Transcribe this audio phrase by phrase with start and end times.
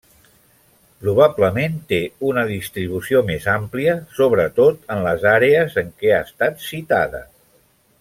[1.03, 1.99] Probablement té
[2.31, 7.27] una distribució més àmplia, sobretot en les àrees en què ha estat citada.